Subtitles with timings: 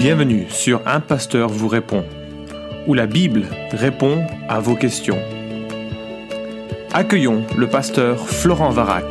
[0.00, 2.06] Bienvenue sur Un Pasteur vous répond,
[2.86, 5.18] où la Bible répond à vos questions.
[6.90, 9.04] Accueillons le pasteur Florent Varac.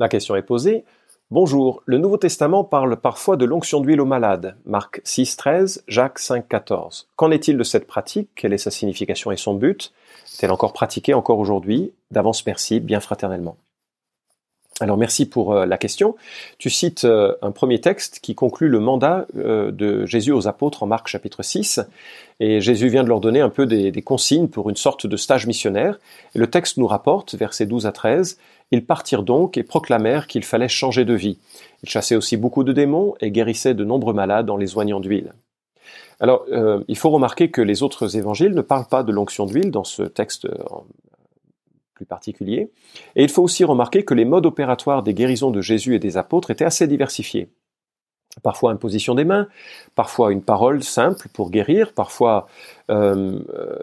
[0.00, 0.84] La question est posée.
[1.30, 4.56] Bonjour, le Nouveau Testament parle parfois de l'onction d'huile aux malades.
[4.66, 7.08] Marc 6, 13, Jacques 5, 14.
[7.14, 8.30] Qu'en est-il de cette pratique?
[8.34, 9.92] Quelle est sa signification et son but?
[10.26, 13.56] Est-elle encore pratiquée encore aujourd'hui D'avance merci, bien fraternellement.
[14.80, 16.16] Alors merci pour euh, la question.
[16.58, 20.82] Tu cites euh, un premier texte qui conclut le mandat euh, de Jésus aux apôtres
[20.82, 21.80] en Marc chapitre 6.
[22.40, 25.46] Et Jésus vient de leur donner un peu des, consignes pour une sorte de stage
[25.46, 26.00] missionnaire.
[26.34, 28.38] Et le texte nous rapporte, versets 12 à 13,
[28.72, 31.38] Ils partirent donc et proclamèrent qu'il fallait changer de vie.
[31.84, 35.32] Ils chassaient aussi beaucoup de démons et guérissaient de nombreux malades en les oignant d'huile.
[36.20, 39.70] Alors, euh, il faut remarquer que les autres évangiles ne parlent pas de l'onction d'huile
[39.70, 40.48] dans ce texte
[41.94, 42.70] plus particulier.
[43.16, 46.16] Et il faut aussi remarquer que les modes opératoires des guérisons de Jésus et des
[46.16, 47.48] apôtres étaient assez diversifiés.
[48.42, 49.46] Parfois imposition des mains,
[49.94, 52.46] parfois une parole simple pour guérir, parfois
[52.90, 53.38] euh,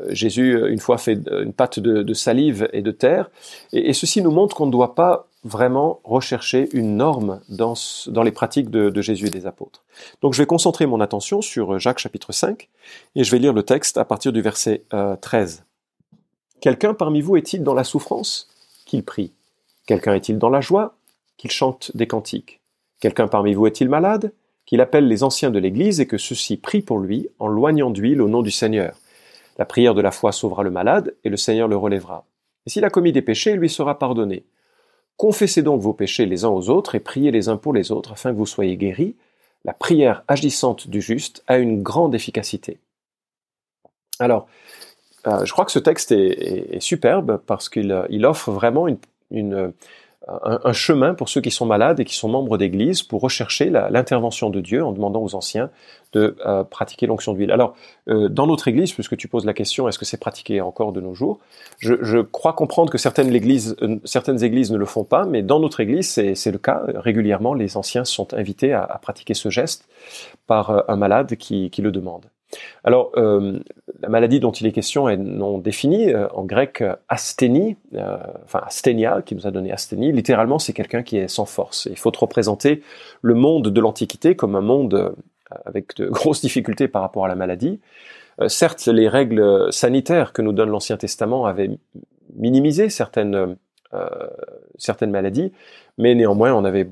[0.09, 3.29] Jésus une fois fait une pâte de, salive et de terre.
[3.73, 7.75] Et, ceci nous montre qu'on ne doit pas vraiment rechercher une norme dans,
[8.23, 9.83] les pratiques de, Jésus et des apôtres.
[10.23, 12.69] Donc je vais concentrer mon attention sur Jacques chapitre 5
[13.15, 15.63] et je vais lire le texte à partir du verset euh, 13.
[16.59, 18.49] Quelqu'un parmi vous est-il dans la souffrance
[18.87, 19.31] Qu'il prie?
[19.85, 20.95] Quelqu'un est-il dans la joie
[21.37, 22.59] Qu'il chante des cantiques?
[22.99, 24.33] Quelqu'un parmi vous est-il malade?
[24.69, 28.21] Qu'il appelle les anciens de l'Église et que ceux-ci prient pour lui en loignant d'huile
[28.21, 28.93] au nom du Seigneur.
[29.57, 32.23] La prière de la foi sauvera le malade et le Seigneur le relèvera.
[32.67, 34.43] Et s'il a commis des péchés, il lui sera pardonné.
[35.17, 38.11] Confessez donc vos péchés les uns aux autres et priez les uns pour les autres
[38.11, 39.15] afin que vous soyez guéris.
[39.65, 42.77] La prière agissante du juste a une grande efficacité.
[44.19, 44.47] Alors,
[45.25, 48.87] euh, je crois que ce texte est, superbe parce qu'il euh, offre vraiment
[49.31, 49.73] une,
[50.27, 53.69] un, un, chemin pour ceux qui sont malades et qui sont membres d'Église pour rechercher
[53.69, 55.69] l'intervention de Dieu en demandant aux anciens
[56.11, 57.51] de euh, pratiquer l'onction d'huile.
[57.51, 57.75] Alors,
[58.09, 61.01] euh, dans notre Église, puisque tu poses la question, est-ce que c'est pratiqué encore de
[61.01, 61.39] nos jours
[61.79, 65.41] je, je, crois comprendre que certaines églises, euh, certaines églises ne le font pas, mais
[65.41, 66.83] dans notre Église, c'est le cas.
[66.95, 69.87] Régulièrement, les anciens sont invités à, à pratiquer ce geste
[70.47, 72.25] par un malade qui, qui le demande.
[72.83, 73.59] Alors, euh,
[74.01, 78.61] la maladie dont il est question est non définie, euh, en grec asthénie, euh, enfin
[78.65, 81.87] asthénia, qui nous a donné asthénie, littéralement c'est quelqu'un qui est sans force.
[81.89, 82.81] il faut représenter
[83.21, 85.15] le monde de l'Antiquité comme un monde
[85.65, 87.79] avec de grosses difficultés par rapport à la maladie.
[88.47, 91.71] Certes, les règles sanitaires que nous donne l'Ancien Testament avaient
[92.35, 93.57] minimisé certaines,
[94.77, 95.51] certaines maladies,
[95.97, 96.89] mais néanmoins on avait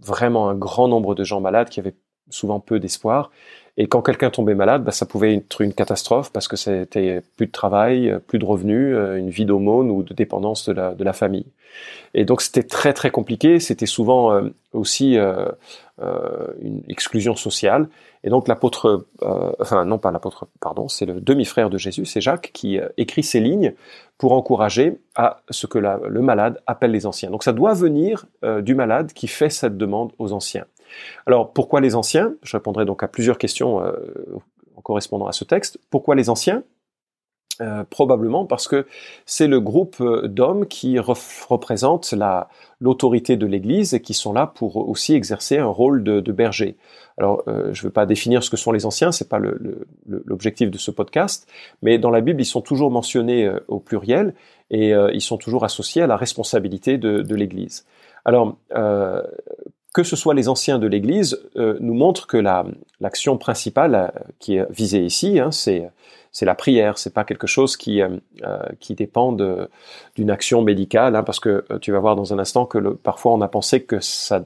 [0.00, 1.96] vraiment un grand nombre de gens malades qui avaient
[2.30, 3.32] souvent peu d'espoir
[3.76, 7.46] et quand quelqu'un tombait malade, bah, ça pouvait être une catastrophe parce que c'était plus
[7.46, 11.04] de travail, plus de revenus, euh, une vie d'aumône ou de dépendance de la, de
[11.04, 11.46] la famille.
[12.14, 13.60] Et donc c'était très très compliqué.
[13.60, 15.46] C'était souvent euh, aussi euh,
[16.00, 17.88] euh, une exclusion sociale.
[18.24, 22.22] Et donc l'apôtre, euh, enfin non pas l'apôtre, pardon, c'est le demi-frère de Jésus, c'est
[22.22, 23.74] Jacques qui écrit ces lignes
[24.18, 27.30] pour encourager à ce que le malade appelle les anciens.
[27.30, 28.26] Donc ça doit venir
[28.62, 30.64] du malade qui fait cette demande aux anciens.
[31.26, 32.34] Alors pourquoi les anciens?
[32.42, 33.92] Je répondrai donc à plusieurs questions euh,
[34.76, 35.78] en correspondant à ce texte.
[35.90, 36.62] Pourquoi les anciens?
[37.62, 38.86] Euh, probablement parce que
[39.24, 44.46] c'est le groupe euh, d'hommes qui représente la l'autorité de l'Église et qui sont là
[44.46, 46.76] pour aussi exercer un rôle de, berger.
[47.16, 49.40] Alors, je ne veux pas définir ce que sont les anciens, c'est pas
[50.06, 54.34] l'objectif de ce podcast, mais dans la Bible, ils sont toujours mentionnés au pluriel
[54.68, 57.86] et ils sont toujours associés à la responsabilité de, de l'Église.
[58.26, 58.58] Alors,
[59.96, 62.36] que ce soit les anciens de l'Église, euh, nous montre que
[63.00, 65.88] l'action la, principale euh, qui est visée ici, hein, c'est
[66.36, 68.10] c'est la prière, c'est pas quelque chose qui euh,
[68.44, 72.38] euh qui dépend d'une action médicale, hein, parce que euh, tu vas voir dans un
[72.38, 74.44] instant que parfois on a pensé que ça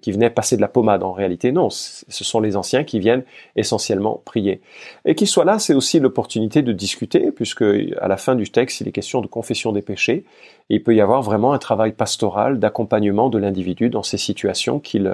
[0.00, 1.02] qui venait passer de la pommade.
[1.02, 3.24] En réalité, non, ce sont les anciens qui viennent
[3.56, 4.60] essentiellement prier.
[5.04, 7.64] Et qu'ils soient là, c'est aussi l'opportunité de discuter, puisque
[8.00, 10.24] à la fin du texte, il est question de confession des péchés.
[10.70, 14.78] Et il peut y avoir vraiment un travail pastoral d'accompagnement de l'individu dans ces situations
[14.78, 15.12] qu'il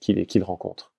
[0.00, 0.90] qu'il qu rencontre.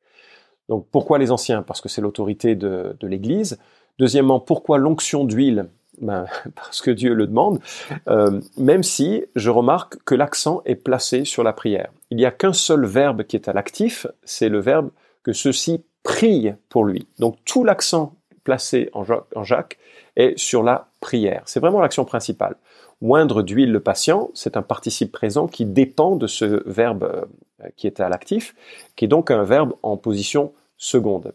[0.68, 1.64] Donc pourquoi les anciens?
[1.64, 3.58] Parce que c'est l'autorité de l'Église.
[4.00, 5.68] Deuxièmement, pourquoi l'onction d'huile?
[6.02, 6.26] Ben,
[6.56, 7.60] Parce que Dieu le demande,
[8.08, 11.92] euh, même si je remarque que l'accent est placé sur la prière.
[12.10, 14.90] Il n'y a qu'un seul verbe qui est à l'actif, c'est le verbe
[15.24, 17.08] que ceux-ci prient pour lui.
[17.20, 19.78] Donc tout l'accent placé en Jacques,
[20.16, 21.44] est sur la prière.
[21.46, 22.56] C'est vraiment l'action principale.
[23.02, 27.86] Moindre d'huile le patient, c'est un participe présent qui dépend de ce verbe euh, qui
[27.86, 28.56] est à l'actif,
[28.96, 31.32] qui est donc un verbe en position seconde.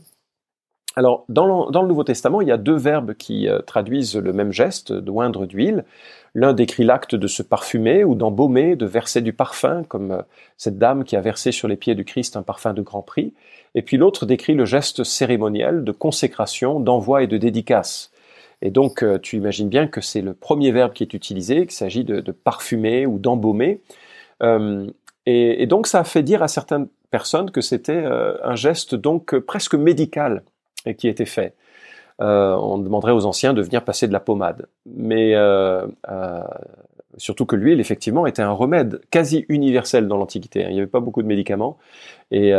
[0.97, 4.53] Alors, dans le, Nouveau Testament, il y a deux verbes qui euh, traduisent le même
[4.53, 5.85] geste, d'oindre d'huile.
[6.35, 10.23] L'un décrit l'acte de se parfumer ou d'embaumer, de verser du parfum, comme euh,
[10.57, 13.35] cette dame qui a versé sur les pieds du Christ un parfum de grand prix.
[13.75, 18.13] Et puis l'autre décrit le geste cérémoniel de consécration, d'envoi et de dédicace.
[18.63, 21.73] Et donc, euh, tu imagines bien que c'est le premier verbe qui est utilisé, qu'il
[21.73, 23.81] s'agit de, parfumer ou d'embaumer.
[25.27, 29.39] et, et, donc, ça a fait dire à certaines personnes que c'était un geste donc
[29.39, 30.43] presque médical
[30.93, 31.55] qui était fait.
[32.21, 34.67] Euh, on demanderait aux anciens de venir passer de la pommade.
[34.87, 36.43] Mais euh, euh,
[37.17, 40.65] surtout que l'huile, effectivement, était un remède quasi universel dans l'Antiquité.
[40.69, 41.79] Il n'y avait pas beaucoup de médicaments.
[42.31, 42.53] Et,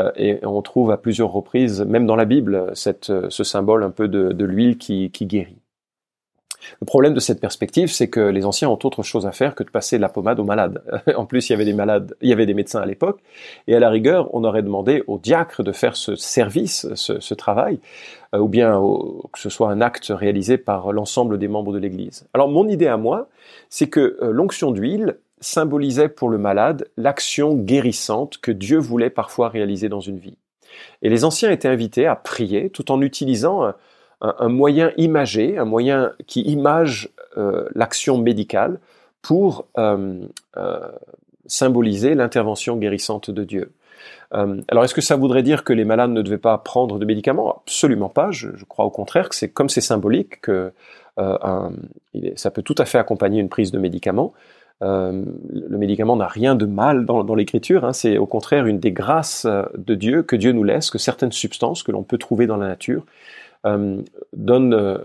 [0.44, 4.78] on trouve à plusieurs reprises, même dans la Bible, ce symbole un peu de, l'huile
[4.78, 5.65] qui guérit.
[6.82, 9.64] Le problème de cette perspective, c'est que les anciens ont autre chose à faire que
[9.64, 10.84] de passer de la pommade aux malades.
[11.16, 13.20] en plus, il y avait des malades, il y avait des médecins à l'époque,
[13.68, 17.80] et à la rigueur, on aurait demandé aux diacres de faire ce service, ce, travail,
[18.34, 18.82] euh, ou bien
[19.34, 22.28] que ce soit un acte réalisé par l'ensemble des membres de l'Église.
[22.34, 23.28] Alors, mon idée à moi,
[23.70, 29.50] c'est que euh, l'onction d'huile symbolisait pour le malade l'action guérissante que Dieu voulait parfois
[29.50, 30.38] réaliser dans une vie.
[31.02, 33.76] Et les anciens étaient invités à prier tout en utilisant un,
[34.48, 38.80] moyen imagé, un moyen qui image euh, l'action médicale
[39.22, 40.22] pour euh,
[40.56, 40.80] euh,
[41.48, 43.72] symboliser l'intervention guérissante de Dieu.
[44.32, 47.62] alors, est-ce que ça voudrait dire que les malades ne devaient pas prendre de médicaments?
[47.62, 48.32] Absolument pas.
[48.32, 50.72] Je, crois au contraire que c'est comme c'est symbolique que
[51.18, 54.34] ça peut tout à fait accompagner une prise de médicaments.
[54.82, 57.94] le médicament n'a rien de mal dans, l'écriture, hein.
[57.94, 61.84] c'est au contraire une des grâces de Dieu que Dieu nous laisse, que certaines substances
[61.84, 63.06] que l'on peut trouver dans la nature
[64.34, 64.98] donne euh,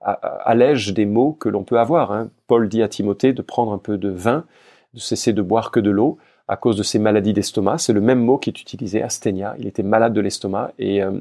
[0.00, 2.12] allège des maux que l'on peut avoir.
[2.12, 2.30] Hein.
[2.46, 4.44] Paul dit à Timothée de prendre un peu de vin,
[4.94, 6.18] de cesser de boire que de l'eau
[6.48, 7.76] à cause de ses maladies d'estomac.
[7.76, 9.54] C'est le même mot qui est utilisé, asthénia.
[9.58, 11.20] Il était malade de l'estomac et euh,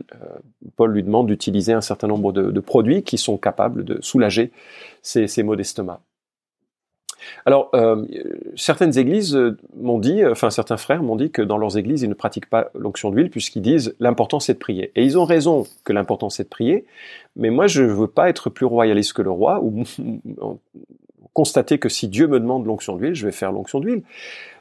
[0.78, 4.52] Paul lui demande d'utiliser un certain nombre de, produits qui sont capables de soulager
[5.02, 6.00] ces, ces maux d'estomac.
[7.46, 8.06] Alors, euh,
[8.56, 12.02] certaines églises euh, m'ont dit, euh, enfin certains frères m'ont dit que dans leurs églises,
[12.02, 14.92] ils ne pratiquent pas l'onction d'huile puisqu'ils disent l'important c'est de prier.
[14.96, 16.86] Et ils ont raison que l'important c'est de prier,
[17.36, 19.84] mais moi je ne veux pas être plus royaliste que le roi ou
[21.34, 24.04] constater que si Dieu me demande l'onction d'huile, je vais faire l'onction d'huile.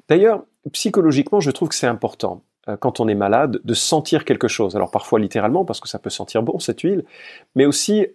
[0.09, 2.43] D'ailleurs, psychologiquement, je trouve que c'est important
[2.81, 4.75] quand on est malade, de sentir quelque chose.
[4.75, 7.05] Alors parfois littéralement, parce que ça peut sentir bon cette huile,
[7.55, 8.09] mais aussi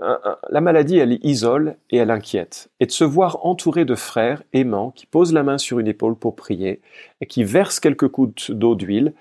[0.00, 2.68] la maladie, elle isole et elle inquiète.
[2.80, 6.16] Et de se voir entouré de frères aimants qui posent la main sur une épaule
[6.16, 6.80] pour prier
[7.20, 9.14] et qui versent quelques gouttes d'eau d'huile,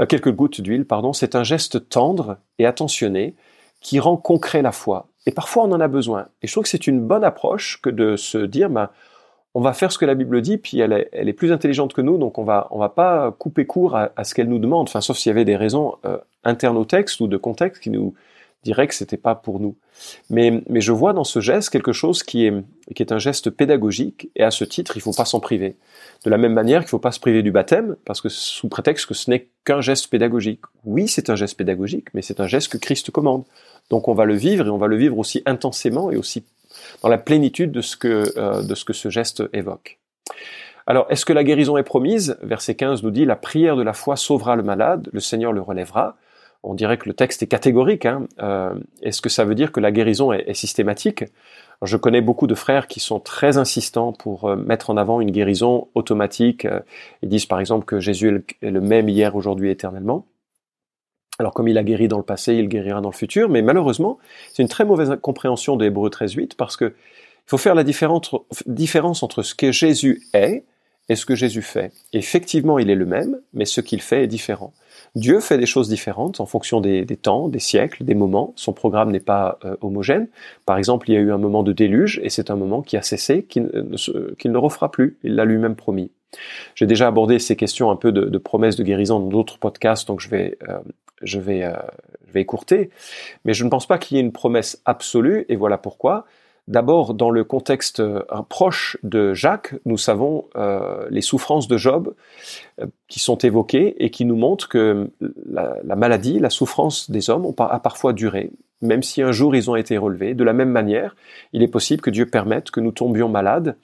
[0.00, 3.34] euh, quelques gouttes d'huile, pardon, c'est un geste tendre et attentionné
[3.80, 5.08] qui rend concret la foi.
[5.26, 6.28] Et parfois, on en a besoin.
[6.42, 8.90] Et je trouve que c'est une bonne approche que de se dire, ben,
[9.54, 12.18] on va faire ce que la Bible dit, puis elle est, plus intelligente que nous,
[12.18, 15.16] donc on va, on va pas couper court à, ce qu'elle nous demande, enfin, sauf
[15.16, 18.14] s'il y avait des raisons euh, internes au texte ou de contexte qui nous,
[18.64, 19.76] dirait que c'était pas pour nous.
[20.30, 24.50] Mais, je vois dans ce geste quelque chose qui est, un geste pédagogique, et à
[24.50, 25.76] ce titre, il faut pas s'en priver.
[26.24, 29.06] De la même manière qu'il faut pas se priver du baptême, parce que sous prétexte
[29.06, 30.60] que ce n'est qu'un geste pédagogique.
[30.84, 33.44] Oui, c'est un geste pédagogique, mais c'est un geste que Christ commande.
[33.90, 36.44] Donc on va le vivre, et on va le vivre aussi intensément, et aussi
[37.02, 39.98] dans la plénitude de ce euh, de ce, que ce geste évoque.
[40.86, 42.38] Alors, est-ce que la guérison est promise?
[42.42, 45.60] Verset 15 nous dit, la prière de la foi sauvera le malade, le Seigneur le
[45.60, 46.16] relèvera
[46.62, 48.06] on dirait que le texte est catégorique.
[48.06, 48.26] Hein.
[48.40, 51.24] Euh, est-ce que ça veut dire que la guérison est, systématique?
[51.82, 55.30] Je connais beaucoup de frères qui sont très insistants pour euh, mettre en avant une
[55.30, 56.64] guérison automatique.
[56.64, 56.80] Euh,
[57.22, 60.26] ils disent par exemple que Jésus est le même hier, aujourd'hui, éternellement.
[61.38, 64.18] Alors comme il a guéri dans le passé, il guérira dans le futur, mais malheureusement,
[64.52, 68.34] c'est une très mauvaise compréhension de Hébreu 13.8 parce que il faut faire la différence,
[68.66, 70.64] différence entre ce que Jésus est
[71.08, 71.92] et ce que Jésus fait.
[72.12, 74.72] Effectivement, il est le même, mais ce qu'il fait est différent.
[75.14, 78.52] Dieu fait des choses différentes en fonction des, temps, des siècles, des moments.
[78.56, 80.28] Son programme n'est pas euh, homogène.
[80.66, 82.96] Par exemple, il y a eu un moment de déluge et c'est un moment qui
[82.96, 85.18] a cessé, qu'il ne, refera plus.
[85.22, 86.10] Il l'a lui-même promis.
[86.74, 90.06] J'ai déjà abordé ces questions un peu de, de promesses de guérison dans d'autres podcasts,
[90.06, 90.78] donc je vais, euh,
[91.22, 91.72] je vais, euh,
[92.26, 92.90] je vais écourter.
[93.46, 96.26] Mais je ne pense pas qu'il y ait une promesse absolue, et voilà pourquoi.
[96.68, 98.20] D'abord, dans le contexte euh,
[98.50, 102.12] proche de Jacques, nous savons euh, les souffrances de Job
[102.78, 105.10] euh, qui sont évoquées et qui nous montrent que
[105.50, 108.50] la, maladie, la souffrance des hommes a parfois duré,
[108.82, 110.34] même si un jour ils ont été relevés.
[110.34, 111.16] De la même manière,
[111.54, 113.74] il est possible que Dieu permette que nous tombions malades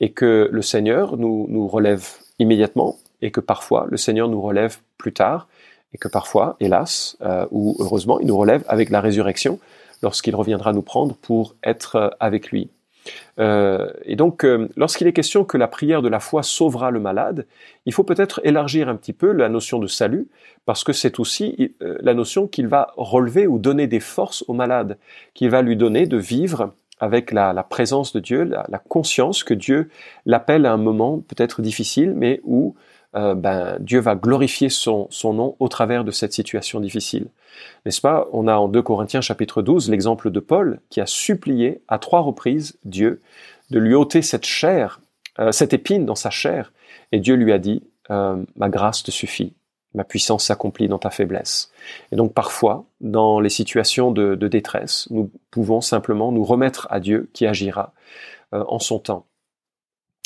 [0.00, 2.06] et que le Seigneur nous relève
[2.38, 5.48] immédiatement et que parfois le Seigneur nous relève plus tard
[5.94, 7.16] et que parfois, hélas,
[7.52, 9.60] ou heureusement, il nous relève avec la résurrection
[10.02, 12.70] lorsqu'il reviendra nous prendre pour être euh, avec lui.
[13.38, 14.46] et donc,
[14.76, 17.46] lorsqu'il est question que la prière de la foi sauvera le malade,
[17.84, 20.26] il faut peut-être élargir un petit peu la notion de salut,
[20.64, 24.96] parce que c'est aussi la notion qu'il va relever ou donner des forces au malade,
[25.34, 29.90] qu'il va lui donner de vivre avec la, présence de Dieu, la, conscience que Dieu
[30.26, 32.74] l'appelle à un moment peut-être difficile, mais où
[33.16, 37.26] euh, ben, Dieu va glorifier son, nom au travers de cette situation difficile.
[37.84, 38.26] N'est-ce pas?
[38.32, 42.20] On a en 2 Corinthiens chapitre 12 l'exemple de Paul qui a supplié à trois
[42.20, 43.20] reprises Dieu
[43.70, 45.00] de lui ôter cette chair,
[45.38, 46.72] euh, cette épine dans sa chair,
[47.12, 49.54] et Dieu lui a dit, euh, ma grâce te suffit
[49.96, 51.70] ma puissance s'accomplit dans ta faiblesse.
[52.10, 57.30] Et donc parfois, dans les situations de, détresse, nous pouvons simplement nous remettre à Dieu
[57.32, 57.92] qui agira
[58.50, 59.24] en son temps.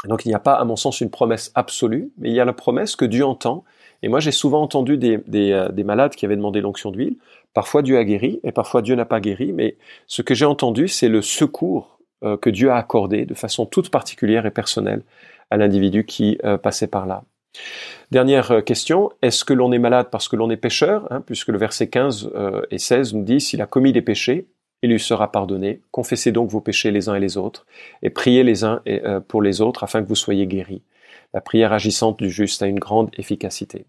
[0.07, 2.45] Donc il n'y a pas, à mon sens, une promesse absolue, mais il y a
[2.45, 3.65] la promesse que Dieu entend.
[4.03, 7.17] Et moi, j'ai souvent entendu des, euh, malades qui avaient demandé l'onction d'huile.
[7.53, 9.77] Parfois Dieu a guéri, et parfois Dieu n'a pas guéri, mais
[10.07, 13.91] ce que j'ai entendu, c'est le secours euh, que Dieu a accordé de façon toute
[13.91, 15.03] particulière et personnelle
[15.51, 17.25] à l'individu qui passait par là.
[18.11, 21.49] Dernière euh, question, est-ce que l'on est malade parce que l'on est pécheur hein, Puisque
[21.49, 24.47] le verset 15 euh, et 16 nous dit, s'il a commis des péchés,
[24.83, 25.81] il lui sera pardonné.
[25.91, 27.67] Confessez donc vos péchés les uns et les autres,
[28.03, 30.83] et priez les uns euh, pour les autres afin que vous soyez guéris.
[31.35, 33.85] La prière agissante du juste a une grande efficacité.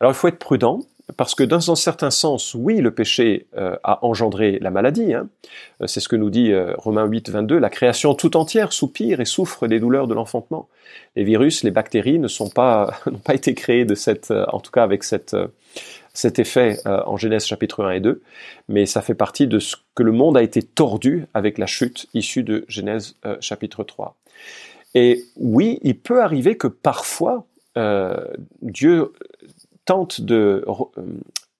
[0.00, 0.80] Alors il faut être prudent,
[1.16, 5.14] parce que dans un certain sens, oui, le péché euh, a engendré la maladie.
[5.14, 5.28] Hein.
[5.80, 7.58] Euh, c'est ce que nous dit euh, Romains 8, 22.
[7.58, 10.68] La création tout entière soupire et souffre des douleurs de l'enfantement.
[11.16, 14.70] Les virus, les bactéries ne sont pas n'ont pas été créés de cette, en tout
[14.70, 15.34] cas avec cette
[16.18, 18.22] cet effet en Genèse chapitre 1 et 2,
[18.68, 22.08] mais ça fait partie de ce que le monde a été tordu avec la chute
[22.12, 24.16] issue de Genèse chapitre 3.
[24.94, 27.46] Et oui, il peut arriver que parfois
[28.62, 29.12] Dieu
[29.88, 31.02] tente de euh,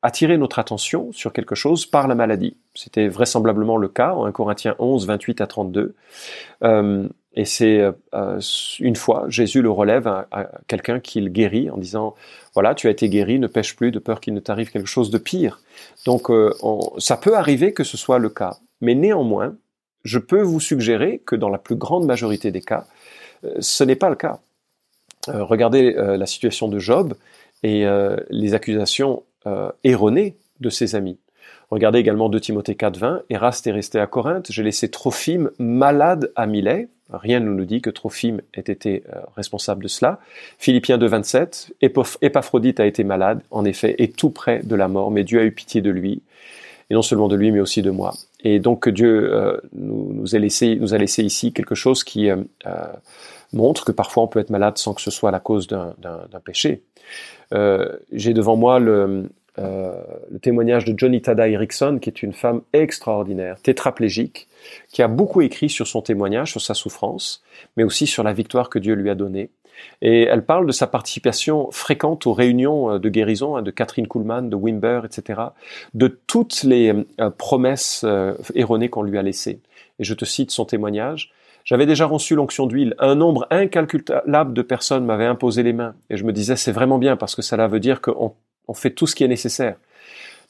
[0.03, 2.59] attirer notre attention sur quelque chose par la maladie.
[2.75, 5.95] C'était vraisemblablement le cas en 1 Corinthiens 11, 28 à 32.
[7.39, 7.81] Euh, et c'est
[8.15, 8.41] euh,
[8.81, 12.15] une fois, Jésus le relève à, quelqu'un qu'il guérit en disant,
[12.55, 15.11] voilà, tu as été guéri, ne pêche plus de peur qu'il ne t'arrive quelque chose
[15.11, 15.61] de pire.
[16.05, 16.29] Donc
[16.99, 18.59] ça peut arriver que ce soit le cas.
[18.81, 19.55] Mais néanmoins,
[20.05, 22.87] je peux vous suggérer que dans la plus grande majorité des cas,
[23.61, 24.41] ce n'est pas le cas.
[25.29, 27.15] regardez la situation de Job
[27.63, 31.19] et euh, les accusations euh, erronées de ses amis.
[31.71, 36.47] Regardez également 2 Timothée 4.20, Eraste est resté à Corinthe, j'ai laissé Trophime malade à
[36.47, 40.21] Milet, rien ne nous dit que Trophime ait été euh, responsable de cela.
[40.59, 41.71] Philippiens 2.27,
[42.23, 45.45] Épaphrodite a été malade, en effet, et tout près de la mort, mais Dieu a
[45.45, 46.23] eu pitié de lui,
[46.91, 48.15] et non seulement de lui, mais aussi de moi.
[48.45, 49.33] Et donc Dieu
[49.73, 50.79] nous, nous, a laissé,
[51.23, 52.29] ici quelque chose qui
[53.53, 55.95] montre que parfois on peut être malade sans que ce soit la cause d'un
[56.45, 56.83] péché.
[57.55, 62.33] Euh, j'ai devant moi le, euh, le, témoignage de Johnny Tada Erickson, qui est une
[62.33, 64.49] femme extraordinaire, tétraplégique,
[64.89, 67.43] qui a beaucoup écrit sur son témoignage, sur sa souffrance,
[67.77, 69.51] mais aussi sur la victoire que Dieu lui a donnée.
[70.03, 74.09] Et elle parle de sa participation fréquente aux réunions euh, de guérison hein, de Catherine
[74.09, 75.41] Kuhlman, de Wimber, etc.,
[75.95, 76.93] de toutes les
[77.37, 78.05] promesses
[78.55, 79.61] erronées qu'on lui a laissées.
[79.99, 81.33] Et je te cite son témoignage.
[81.69, 82.95] J'avais déjà reçu l'onction d'huile.
[82.99, 85.95] Un nombre incalculable de personnes m'avaient imposé les mains.
[86.09, 88.33] Et je me disais, c'est vraiment bien parce que cela veut dire qu'on
[88.69, 89.77] on fait tout ce qui est nécessaire.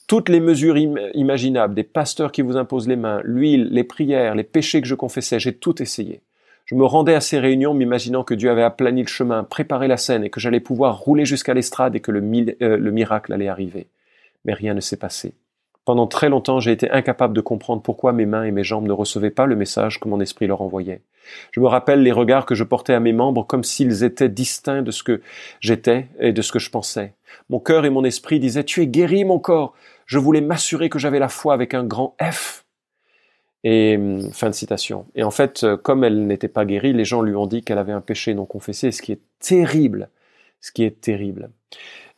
[0.07, 0.77] Toutes les mesures
[1.15, 4.95] imaginables, des pasteurs qui vous imposent les mains, l'huile, les prières, les péchés que je
[4.95, 6.23] confessais, j'ai tout essayé.
[6.65, 9.97] Je me rendais à ces réunions m'imaginant que Dieu avait aplani le chemin, préparé la
[9.97, 12.23] scène et que j'allais pouvoir rouler jusqu'à l'estrade et que le,
[12.63, 13.87] euh, le miracle allait arriver.
[14.45, 15.35] Mais rien ne s'est passé.
[15.88, 18.92] Pendant très longtemps, j'ai été incapable de comprendre pourquoi mes mains et mes jambes ne
[18.92, 21.00] recevaient pas le message que mon esprit leur envoyait.
[21.50, 24.83] Je me rappelle les regards que je portais à mes membres comme s'ils étaient distincts
[24.83, 25.23] de ce que
[25.61, 27.14] j'étais et de ce que je pensais.
[27.49, 29.73] Mon cœur et mon esprit disaient Tu es guéri, mon corps.
[30.04, 32.66] Je voulais m'assurer que j'avais la foi avec un grand F.
[33.64, 35.07] Et hum, fin de citation.
[35.14, 37.78] Et en fait, euh, comme elle n'était pas guérie, les gens lui ont dit qu'elle
[37.78, 40.11] avait un péché non confessé, ce qui est terrible,
[40.61, 41.49] ce qui est terrible.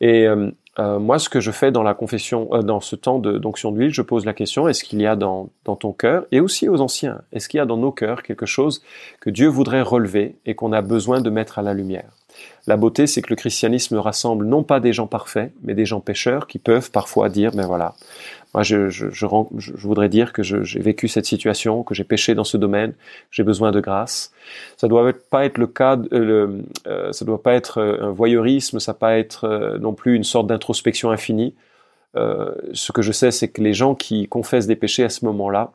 [0.01, 3.19] Et hum, euh, moi, ce que je fais dans la confession, euh, dans ce temps
[3.19, 6.39] d'onction d'huile, je pose la question est-ce qu'il y a dans, dans ton cœur et
[6.39, 8.81] aussi aux anciens, est-ce qu'il y a dans nos cœurs quelque chose
[9.19, 12.11] que Dieu voudrait relever et qu'on a besoin de mettre à la lumière?
[12.67, 15.99] La beauté, c'est que le christianisme rassemble non pas des gens parfaits, mais des gens
[15.99, 17.95] pécheurs qui peuvent parfois dire mais voilà,
[18.53, 22.93] moi, je, voudrais dire que j'ai vécu cette situation, que j'ai péché dans ce domaine,
[23.31, 24.33] j'ai besoin de grâce.
[24.75, 28.79] Ça doit pas être le cas, euh, euh, ça doit pas être euh, un voyeurisme,
[28.79, 31.55] ça doit pas être euh, non plus une sorte d'introspection infinie.
[32.17, 35.23] Euh, ce que je sais, c'est que les gens qui confessent des péchés à ce
[35.25, 35.71] moment-là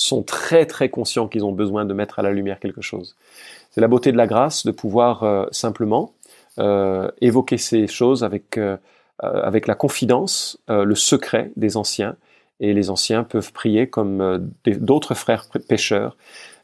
[0.00, 3.16] sont très très conscients qu'ils ont besoin de mettre à la lumière quelque chose.
[3.70, 6.12] C'est la beauté de la grâce de pouvoir simplement
[7.20, 8.58] évoquer ces choses avec
[9.22, 12.16] euh, avec la confidence, euh, le secret des anciens,
[12.58, 16.16] et les anciens peuvent prier comme euh, d'autres frères pécheurs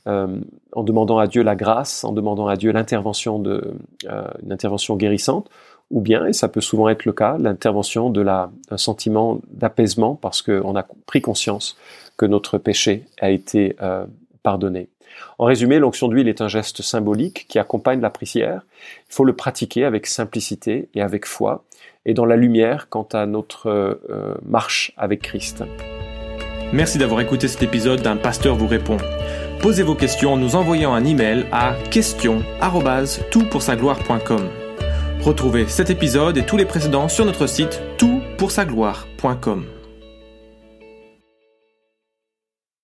[0.06, 0.38] euh,
[0.72, 3.74] en demandant à Dieu la grâce, en demandant à Dieu l'intervention de
[4.08, 5.50] euh, intervention guérissante,
[5.90, 10.14] ou bien, et ça peut souvent être le cas, l'intervention de la un sentiment d'apaisement
[10.14, 11.76] parce qu'on a pris conscience
[12.16, 14.06] que notre péché a été euh,
[14.42, 14.88] pardonné.
[15.38, 18.62] En résumé, l'onction d'huile est un geste symbolique qui accompagne la prière.
[19.08, 21.64] Il faut le pratiquer avec simplicité et avec foi,
[22.04, 25.64] et dans la lumière quant à notre euh, marche avec Christ.
[26.72, 28.96] Merci d'avoir écouté cet épisode d'un pasteur vous répond.
[29.60, 34.48] Posez vos questions en nous envoyant un email à question@toutpoursagloire.com.
[35.22, 39.75] Retrouvez cet épisode et tous les précédents sur notre site toutpoursagloire.com.